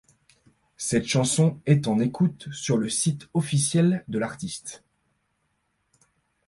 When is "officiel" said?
3.35-4.03